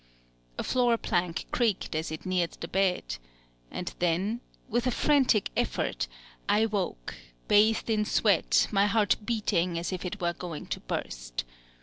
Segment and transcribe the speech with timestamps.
[0.57, 3.03] A floor plank creaked as It neared the bed;
[3.69, 6.07] and then with a frantic effort
[6.49, 7.13] I woke,
[7.47, 11.43] bathed in sweat; my heart beating as if it were going to burst.